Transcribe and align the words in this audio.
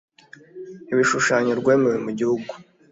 ibishushanyo 0.91 1.51
rwemewe 1.59 1.97
mu 2.05 2.11
gihugu 2.17 2.51